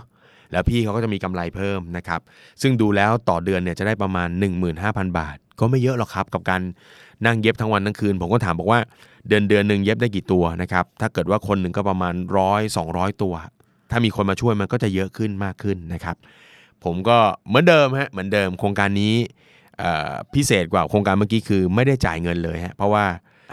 [0.51, 2.21] แล้วพี่เขาก็จะมีกำไรเพิ่มนะครับ
[2.62, 4.29] ซึ่งดูแล้วต่อเดือนเนี่ยจะได้ประมาณ
[4.73, 6.62] 15,000 บาท ก็ไม่เยอะหรอกครับกับการ
[7.25, 8.79] นั่งเย็บทั้งวันทั้งคืน ผมก็ถามบอกว่า
[9.27, 12.88] เดือนเดือนหนึ่งเย็บได้กี่ตัวนะครับ ถ้าเกิดว่าคนหนึ่งก็ประมาณร้อยสอง
[13.23, 13.34] ตัว
[13.91, 16.15] ถ้ามีคนมาช่วยมันก็จะเยอะขึ้นมากขึ้นนะครับ
[16.84, 19.13] ผมก็เหมือนเดิมฮะเหมือนเดิมโครงการนี้
[20.34, 23.06] พิเศษกว่าโครงการเมื่อกี้คือไม่ได้จ่ายเงินเลยฮะเพราะว่า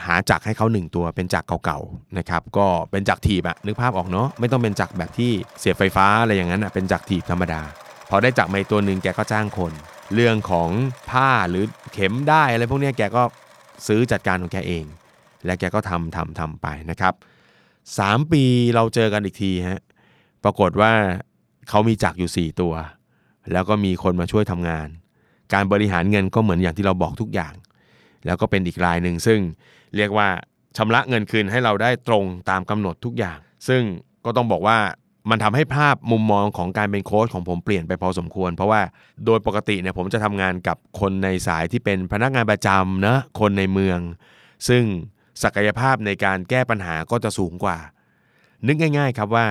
[0.07, 7.61] หาจักรให้เขา1ตัวเป็นจักรเก่าๆนะครับก็เป็นจักรถีบอะนึกภาพออกเนาะไม่ต้องเป็นจักรแบบที่เสียบไฟฟ้าอะไรอย่างนั้นอะเป็นจักรถีบธรรมดา
[8.11, 9.73] พอได้จักรมาตัวหนึ่งแกก็จ้างคน
[10.15, 10.69] เรื่องของ
[11.11, 13.23] ผ้าหรือเข็มได้อะไรพวกนี้แกก็
[13.87, 14.85] ซื้อจัดการของแกเอง
[15.45, 17.15] และแกก็ทำทำทำไปนะครับ
[17.73, 19.81] 3 ปีเราเจอกันอีกทีฮะ
[20.45, 20.93] ปรากฏว่า
[21.69, 22.75] เขามีจักรอยู่ 4 ตัว
[23.53, 24.89] แล้วก็มีคนมาช่วยทำงาน
[25.53, 27.55] การบริหารเงินก็เหมือนอย่างที่เราบอกทุกอย่าง
[28.27, 29.39] แล้วก็เป็นอีกรายหนึ่งซึ่ง
[29.97, 30.29] เรียกว่า
[30.77, 33.83] ชำระเงินคืนให้เราได้ตรงตามกำหนดทุกอย่าง ซึ่ง
[34.25, 34.79] ก็ต้องบอกว่า
[35.31, 38.81] มันทำให้ภาพมุมมองของการเป็นโค้ชของผมเปลี่ยนไปพอสมควร เพราะว่า
[39.27, 43.99] โดยปกติเนี่ยผมจะทำงานกับคนในสายที่เป็นพนักงานประจำนะคนในเมือง
[44.69, 44.85] ซึ่ง
[45.43, 47.79] ศักยภาพในการแก้ปัญหาก็จะสูงกว่า
[48.67, 49.47] นึกง่าย ๆ ครับว่า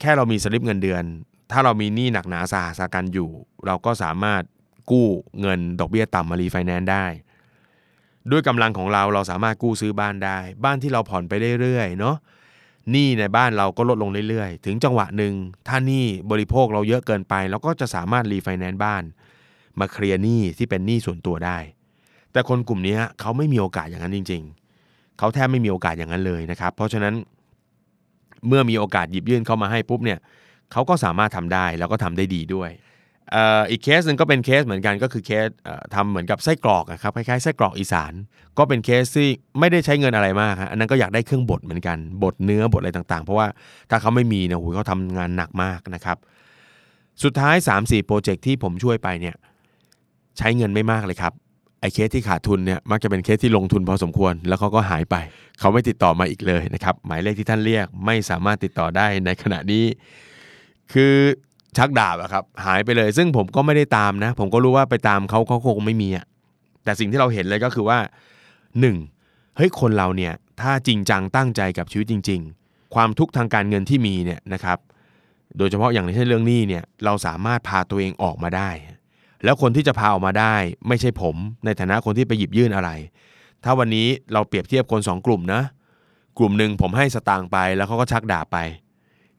[0.00, 1.04] แค่เรามีสลิปเงินเดือน
[1.50, 3.30] ถ้าเรามีหนี้หนักหนาสาหัสกันอยู่
[3.66, 4.42] เราก็สามารถ
[4.90, 5.06] กู้
[5.40, 7.04] เงินดอกเบี้ยต่ำมารีไฟแนนซ์ได้
[8.30, 12.16] ด้วยกำลังของเราเราสามารถกู้ซื้อบ้านได้ บ้านที่เราผ่อนไปเรื่อยๆเนาะ
[12.90, 15.34] หนี้ในบ้านเราก็ลดลงเรื่อยๆ ถึงจังหวะหนึ่ง
[15.68, 19.02] ถ้าหนี้บริโภคเราเยอะเกินไปเราก็จะสามารถรีไฟแนนซ์บ้าน
[19.78, 21.58] มาเคลียร์หนี้ที่เป็นหนี้ส่วนตัวได้
[22.32, 24.42] แต่คนกลุ่มนี้เขาไม่มีโอกาสอย่างนั้นจริง
[24.80, 27.14] ๆ เขาแทบไม่มีโอกาสอย่างนั้นเลยนะครับ เพราะฉะนั้น
[28.46, 30.18] เมื่อมีโอกาสหยิบยื่นเข้ามาให้ปุ๊บเนี่ย
[30.72, 32.70] เขาก็สามารถทำได้แล้วก็ทำได้ดีด้วย
[33.70, 35.48] อีกเคสหนึ่งก็เป็นเคสเหมือนกันก็คือเคส
[35.94, 38.12] ทำเหมือนกับไส้กรอกครับคล้ายๆไส้กรอกอีสาน
[38.58, 43.46] ก็เป็นเคสที่ไม่ได้ใช้เงินอะไรมากอันนั้นก็อยากได้เครื่องบดเหมือนกันบดเนื้อบดอะไรต่างๆ เพราะว่า
[43.90, 46.16] ถ้าเขาไม่มีเนี่ยโหเขาทำงานหนักมากนะครับ
[47.22, 49.36] สุดท้าย 3-4โปรเจกต์ที่ผมช่วยไปเนี่ย
[50.38, 51.32] ใช้เงินไม่มากเลยครับ
[51.80, 55.16] ไอ้เคสที่ขาดทุนเนี่ยมักจะเป็นเคสที่ลงทุนพอสมควร แล้วเขาก็หายไป
[55.60, 59.84] เขาไม่ติดต่อมาอีกเลยนะครับหมายเลขที่ท่านเรียกไม่สามารถติดต่อได้ในขณะนี้
[60.92, 61.14] คือ
[61.78, 66.24] ชักดาบอะครับหายไปเลย ซึ่งผมก็ไม่ได้ตามนะ ผมก็รู้ว่าไปตามเขาเขาคงไม่มีอะ
[66.84, 67.98] แต่สิ่งที่เราเห็นเลยก็คือว่า
[68.78, 69.56] 1.
[69.56, 74.78] เฮ้ยคนเราเนี่ยถ้าจริงจังตั้งใจกับชีวิตจริง ๆ ความทุกข์ทางการเงินที่มีเนี่ยนะครับ
[75.58, 78.70] โดยเฉพาะอย่างในเช่นเรื่องนี้เนี่ยเราสามารถพาตัวเองออกมาได้
[79.44, 80.54] แล้วคนที่จะพาออกมาได้
[80.88, 82.90] ไม่ใช่ผม ในฐานะคนที่ไปหยิบยื่นอะไร
[83.64, 85.62] ถ้าวันนี้เราเปรียบเทียบคน 2 กลุ่มนะ
[86.38, 88.58] กลุ่มหนึ่งผมให้สตางค์ไปแล้วเขาก็ชักดาบไป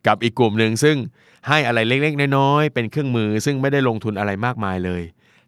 [0.08, 0.98] กับอีกกลุ่มหนึ่งซึ่ง
[1.48, 5.02] ให้อะไรเล็กๆ น้อยๆ เป็นเครื่องมือซึ่งไม่ได้ลงทุนอะไรมากมายเลย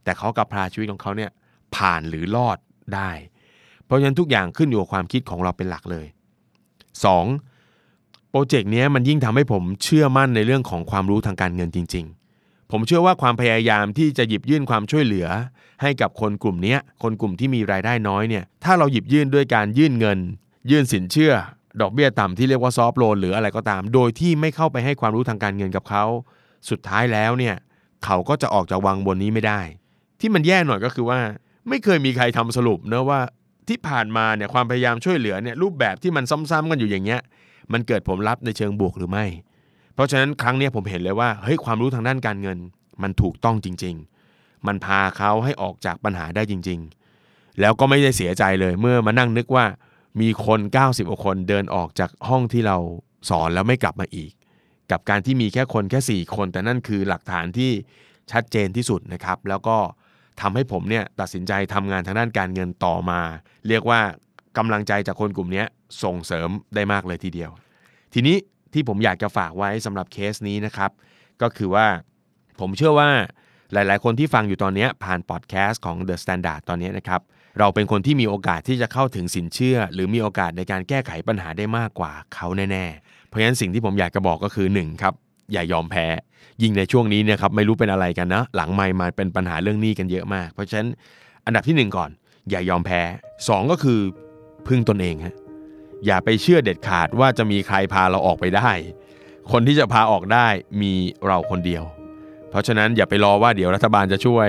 [0.03, 1.31] แต่เขากับพาชีวิตของเขาเนี่ย
[1.75, 2.57] ผ่านหรือรอด
[2.95, 3.11] ได้
[3.85, 6.05] เพราะฉะนั้นทุกอย่างขึ้นอยู่กับความคิดของเราเป็นหลักเลย
[6.99, 8.29] 2.
[8.29, 12.05] โปรเจกต์นี้มันยิ่งทำให้ผมเชื่อมั่นในเรื่องของความรู้ทางการเงินจริง
[12.37, 15.27] ๆ ผมเชื่อว่าความพยายามที่จะหยิบยื่นความช่วยเหลือ
[15.81, 20.19] ให้กับคนกลุ่มนี้คนกลุ่มที่มีรายได้น้อยเนี่ยถ้าเราหยิบยื่นด้วยการยื่นเงิน
[20.71, 21.33] ยื่นสินเชื่อ
[21.81, 26.03] ดอกเบี้ยต่ำที่เรียกว่าซอฟโลนหรืออะไรก็ตาม โดยที่ไม่เข้าไปให้ความรู้ทางการเงินกับเขา
[26.69, 27.55] สุดท้ายแล้วเนี่ย
[28.05, 29.61] เขาก็จะออกจากวังบนนี้ไม่ได้
[30.19, 31.19] ที่มันแย่หน่อยก็คือว่า
[31.69, 33.19] ไม่เคยมีใครทำสรุปเนะว่า
[33.67, 37.21] ที่ผ่านมาเนี่ยความพยายามช่วยเหลือเนี่ยรูปแบบที่มันซ้ำๆกันอยู่อย่างเงี้ย
[37.73, 39.25] มันเกิดผลลัพธ์ในเชิงบวกหรือไม่
[39.93, 42.57] เพราะฉะนั้นครั้งนี้ผมเห็นเลยว่าเฮ้ยความรู้ทางด้านการเงิน
[43.01, 43.95] มันถูกต้องจริง
[44.31, 46.79] ๆ มันพาเขาให้ออกจากปัญหาได้จริง
[47.19, 49.65] ๆ แล้วก็ไม่ได้เสียใจเลยเมื่อมานั่งนึกว่า
[50.19, 52.77] มีคน 90กว่าคนเดินออกจากห้องที่เรา
[53.29, 54.31] สอนแล้วไม่กลับมาอีก
[54.91, 57.71] กับการที่มีแค่คนแค่ 4 คน แต่นั่นคือหลักฐานที่
[58.31, 59.77] ชัดเจนที่สุดนะครับ แล้วก็
[60.41, 63.21] ทำให้ผมเนี่ยตัดสินใจทำงานทางด้านการเงินต่อมา
[63.67, 64.01] เรียกว่า
[64.57, 65.63] กำลังใจจากคนกลุ่มนี้
[66.03, 67.51] ส่งเสริมได้มากเลยทีเดียว
[68.13, 68.37] ทีนี้
[68.73, 70.91] ที่ผมอยากจะฝากไว้สำหรับเคสนี้นะครับ
[71.41, 71.87] ก็คือว่า
[72.59, 73.09] ผมเชื่อว่า
[73.73, 77.21] หลาย ๆ คนที่ฟังอยู่ตอนนี้ผ่านพอดแคสต์ของ The Standard ตอนนี้นะครับ
[77.59, 85.13] เราเป็นคนที่มีโอกาสที่จะเข้าถึงสินเชื่อ หรือมีโอกาสในการแก้ไขปัญหาได้มากกว่าเขาแน่ๆ เพราะฉะนั้นสิ่งที่ผมอยากจะบอกก็คือ1ครับ
[85.51, 86.05] อย่ายอมแพ้
[86.61, 90.89] ยิ่งในช่วงนี้เนี่ยครับไม่รู้เป็นอะไรกันนะ หลังไม่มาเป็นปัญหาเรื่องหนี้กันเยอะมาก เพราะฉะนั้น
[91.45, 92.09] อันดับที่ 1 ก่อน
[92.49, 93.01] อย่ายอมแพ้
[93.37, 93.99] 2 ก็คือ
[94.67, 95.35] พึ่งตนเองฮะ
[96.05, 98.71] อย่าไปเชื่อเด็ดขาดว่าจะมีใครพาเราออกไปได้
[99.51, 100.47] คนที่จะพาออกได้
[100.81, 100.93] มี
[101.25, 101.83] เราคนเดียว
[102.49, 104.47] เพเพราะฉะนั้นอย่าไปรอว่าเดี๋ยวรัฐบาลจะช่วย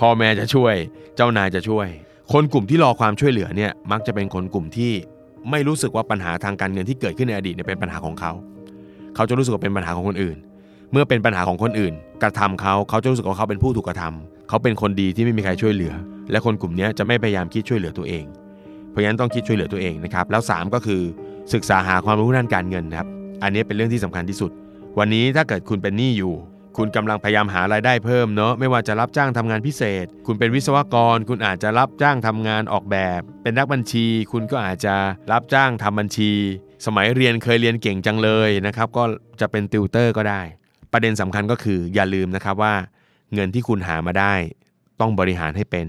[0.00, 0.74] พ่อแม่จะช่วย
[1.16, 1.86] เจ้านายจะช่วย
[2.34, 4.92] คนกลุ่มที่รอความช่วยเหลือเนี่ยมักจะเป็นคนกลุ่มที่
[5.50, 8.32] ไม่รู้สึกว่าปัญหาทางการเงินที่เกิดขึ้นในอดีตเนี่ยเป็นปัญหาของเขา
[9.14, 10.36] เขาจะรู้สึกว่าเป็นปัญหาของคนอื่น
[10.92, 15.92] เมื่อเป็นปัญหาของคนอื่น กระทำเขาเขาจะรู้สึกว่าเขาเป็นผู้ถูกกระทำเขาเป็นคนดีที่ไม่มีใครช่วยเหลือ
[16.30, 18.24] และคนกลุ่มนี้จะไม่พยายามคิดช่วยเหลือตัวเอง
[18.90, 21.00] เพราะฉะนั้นต้องคิดช่วยเหลือตัวเองนะครับ แล้ว 3 ก็คือ
[21.54, 23.08] ศึกษาหาความรู้ด้านการเงินครับ
[23.42, 24.50] อันนี้เป็นเรื่องที่สำคัญที่สุด
[24.98, 26.34] วันนี้ถ้าเกิดคุณเป็นหนี้อยู่
[26.76, 34.94] คุณกำลังพยายามหารายได้เพิ่มเนาะไม่ว่าจะรับจ้างทำงานพิเศษ คุณเป็นวิศวกร คุณอาจจะรับจ้างทำงานออกแบบ เป็นนักบัญชี คุณก็อาจจะ
[35.32, 36.30] รับจ้างทำบัญชี
[36.86, 39.04] สมัยเรียนเคยเรียนเก่งจังเลยนะครับก็
[39.40, 40.40] จะเป็นติวเตอร์ก็ได้
[40.92, 42.74] ประเด็นสำคัญก็คืออย่าลืมนะครับว่า
[43.34, 44.34] เงินที่คุณหามาได้
[45.00, 45.86] ต้องบริหารให้เป็น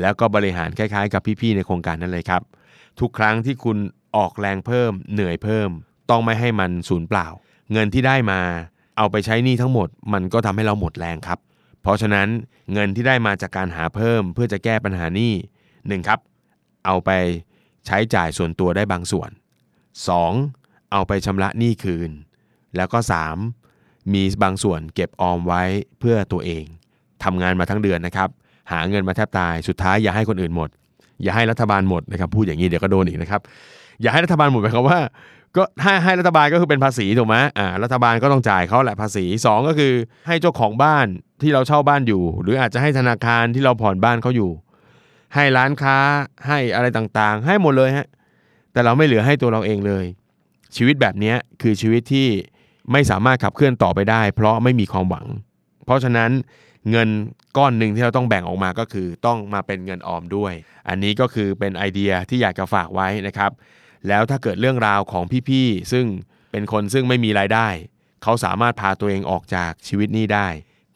[0.00, 2.42] แล้วก็บริหารคล้ายๆ กับพี่ๆในโครงการนั้นเลยครับ
[3.00, 3.78] ทุกครั้งที่คุณ
[4.16, 5.70] ออกแรงเพิ่ม เหนื่อยเพิ่ม
[6.10, 7.26] ต้องไม่ให้มันสูญเปล่า
[7.72, 8.40] เงินที่ได้มา
[8.98, 11.38] เอาไปใช้หนี้ทั้งหมด มันก็ทำให้เราหมดแรงครับ
[11.82, 12.28] เพราะฉะนั้น
[12.72, 15.32] เงินที่ได้มาจากการหาเพิ่มเพื่อจะแก้ปัญหาหนี้
[15.88, 16.20] หนึ่งครับ
[16.86, 17.10] เอาไป
[17.86, 19.30] ใช้จ่ายส่วนตัวได้บางส่วน
[20.10, 20.92] 2.
[20.92, 22.10] เอาไปชำระหนี้คืน
[22.76, 22.98] แล้วก็
[23.56, 24.12] 3.
[24.12, 25.62] มีบางส่วนเก็บออมไว้
[25.98, 26.64] เพื่อตัวเอง
[27.24, 28.28] ทำงานมาทั้งเดือนนะครับ
[28.72, 30.68] หาเงินมาแทบตายสุดท้ายอย่าให้คนอื่นหมด
[31.22, 33.40] อย่าให้รัฐบาลหมดนะครับพูดอย่างนี้เดี๋ยวก็โดนอีกนะครับ
[34.02, 35.00] อย่าให้รัฐบาลหมดหมายความว่า
[35.56, 39.92] ก็ให้ให้รัฐบาลก็คือเป็นภาษีถูกไหมอ่ารัฐบาลก็ต้องจ่ายเขาแหละภาษี 2 ก็คือ
[40.26, 41.06] ให้เจ้าของบ้าน
[41.42, 44.50] ที่เราเช่าบ้านอยู่ หรืออาจจะให้ธนาคารที่เราผ่อนบ้านเขาอยู่
[45.34, 45.96] ให้ร้านค้า
[46.46, 48.06] ให้อะไรต่างๆ ให้หมดเลยฮะ
[48.72, 50.04] แต่เราไม่เหลือให้ตัวเราเองเลย
[50.76, 52.28] ชีวิตแบบนี้คือชีวิตที่
[52.92, 55.26] ไม่สามารถขับเคลื่อนต่อไปได้ เพราะไม่มีความหวัง
[55.84, 56.30] เพราะฉะนั้น
[56.90, 57.08] เงิน
[57.56, 60.52] ก้อนหนึ่งที่เราต้องแบ่งออกมาก็คือต้องมาเป็นเงินออมด้วย
[60.88, 63.50] อันนี้ก็คือเป็นไอเดียที่อยากจะฝากไว้นะครับ
[64.08, 66.06] แล้วถ้าเกิดเรื่องราวของพี่ๆซึ่ง
[66.52, 67.68] เป็นคนซึ่งไม่มีรายได้
[68.22, 70.48] เขาสามารถพาตัวเองออกจากชีวิตนี้ได้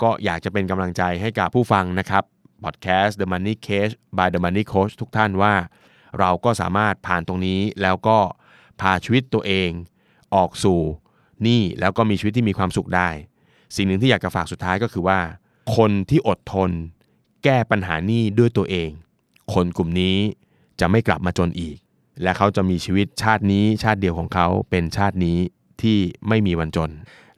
[0.02, 2.24] ก็อยากจะเป็นกำลังใจให้กับผู้ฟังนะครับ
[2.64, 5.54] พอดแคสต์ The Money Case by The Money Coach ทุกท่านว่า
[6.18, 8.18] เราก็สามารถผ่านตรงนี้แล้วก็
[8.80, 9.70] พาชีวิตตัวเอง
[10.34, 10.80] ออกสู่
[11.46, 13.08] นี่แล้วก็มีชีวิตที่มีความสุขได้
[13.76, 15.18] สิ่งหนึ่งที่อยากจะฝากสุดท้ายก็คือว่า
[15.76, 16.70] คนที่อดทน
[17.44, 18.90] แก้ปัญหานี้ด้วยตัวเอง
[19.54, 20.16] คนกลุ่มนี้
[20.80, 21.76] จะไม่กลับมาจนอีก
[22.22, 25.38] และเขาจะมีชีวิตชาตินี้ชาติเดียวของเขาเป็นชาตินี้
[25.82, 26.90] ที่ไม่มีวันจน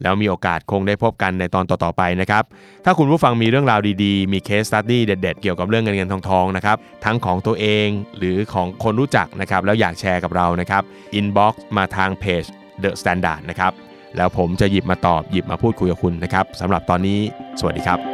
[0.03, 2.45] แล้วมีโอกาสคงได้พบกันในตอนต่อๆไปนะครับ
[2.85, 10.83] ถ้าคุณผู้ฟังมีเรื่องราวดีๆ มี case study เด็ด ๆ เกี่ยวกับเรื่องเงินเงินทองทองนะครับ ทั้งของตัวเองหรือของคนรู้จักนะครับ แล้วอยากแชร์กับเรานะครับ
[11.15, 12.45] inbox มาทางเพจ
[12.83, 13.73] The Standard นะครับ
[14.17, 17.19] แล้วผมจะหยิบมาตอบหยิบมาพูดคุยกับคุณนะครับสำหรับตอนนี้
[17.59, 18.14] สวัสดีครับ